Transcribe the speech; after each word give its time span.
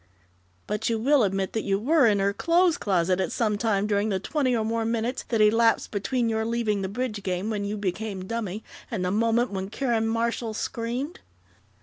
"But 0.65 0.89
you 0.89 0.97
will 0.97 1.21
admit 1.21 1.53
that 1.53 1.61
you 1.61 1.77
were 1.77 2.07
in 2.07 2.17
her 2.17 2.33
clothes 2.33 2.75
closet 2.79 3.19
at 3.19 3.31
some 3.31 3.55
time 3.55 3.85
during 3.85 4.09
the 4.09 4.19
twenty 4.19 4.55
or 4.55 4.65
more 4.65 4.83
minutes 4.83 5.23
that 5.29 5.41
elapsed 5.41 5.91
between 5.91 6.27
your 6.27 6.43
leaving 6.43 6.81
the 6.81 6.89
bridge 6.89 7.21
game, 7.21 7.51
when 7.51 7.65
you 7.65 7.77
became 7.77 8.25
dummy, 8.25 8.63
and 8.89 9.05
the 9.05 9.11
moment 9.11 9.51
when 9.51 9.69
Karen 9.69 10.07
Marshall 10.07 10.55
screamed?" 10.55 11.19